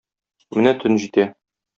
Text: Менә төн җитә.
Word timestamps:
Менә 0.59 0.71
төн 0.83 0.97
җитә. 1.03 1.27